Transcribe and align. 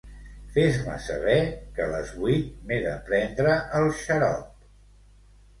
Fes-me 0.53 0.93
saber 1.07 1.35
que 1.75 1.87
les 1.91 2.15
vuit 2.23 2.49
m'he 2.71 2.79
de 2.87 2.97
prendre 3.11 3.55
el 3.81 3.89
xarop. 4.03 4.69